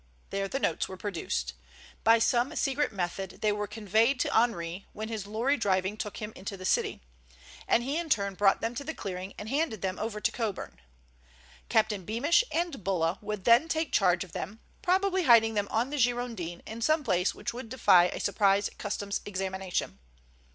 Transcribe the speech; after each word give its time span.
There 0.31 0.47
the 0.47 0.57
notes 0.59 0.89
were 0.89 0.97
produced. 0.97 1.53
By 2.03 2.17
some 2.17 2.55
secret 2.55 2.91
method 2.91 3.41
they 3.41 3.51
were 3.51 3.67
conveyed 3.67 4.19
to 4.21 4.35
Henri 4.35 4.87
when 4.93 5.09
his 5.09 5.27
lorry 5.27 5.57
driving 5.57 5.95
took 5.95 6.17
him 6.17 6.33
into 6.35 6.57
the 6.57 6.65
city, 6.65 7.01
and 7.67 7.83
he 7.83 7.97
in 7.99 8.09
turn 8.09 8.33
brought 8.33 8.61
them 8.61 8.73
to 8.73 8.83
the 8.83 8.95
clearing 8.95 9.35
and 9.37 9.47
handed 9.47 9.83
them 9.83 9.99
over 9.99 10.19
to 10.19 10.31
Coburn. 10.31 10.81
Captain 11.69 12.03
Beamish 12.03 12.43
and 12.51 12.83
Bulla 12.83 13.19
would 13.21 13.43
then 13.43 13.67
take 13.67 13.91
charge 13.91 14.23
of 14.23 14.31
them, 14.31 14.59
probably 14.81 15.25
hiding 15.25 15.53
them 15.53 15.67
on 15.69 15.91
the 15.91 15.99
Girondin 15.99 16.63
in 16.65 16.81
some 16.81 17.03
place 17.03 17.35
which 17.35 17.53
would 17.53 17.69
defy 17.69 18.05
a 18.05 18.19
surprise 18.19 18.71
Customs 18.79 19.21
examination. 19.27 19.99